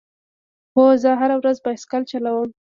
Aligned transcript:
هو، 0.73 0.85
زه 1.03 1.09
هره 1.21 1.35
ورځ 1.37 1.57
بایسکل 1.65 2.01
چلوم 2.11 2.49